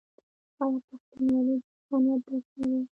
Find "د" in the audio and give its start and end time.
1.57-1.61